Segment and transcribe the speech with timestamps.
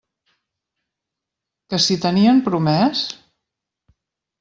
[1.75, 3.07] Que si tenien promès?